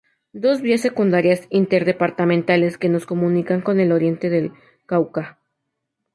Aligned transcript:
Dos 0.33 0.61
vías 0.63 0.81
secundarias 0.81 1.45
interdepartamentales 1.51 2.79
que 2.79 2.89
nos 2.89 3.05
comunican 3.05 3.61
con 3.61 3.79
el 3.79 3.91
oriente 3.91 4.31
del 4.31 4.51
Cauca. 4.87 5.37